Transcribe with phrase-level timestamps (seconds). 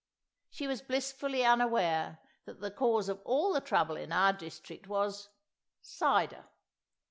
[0.49, 6.45] She was blissfully unaware that the cause of all the trouble in our district was—cider!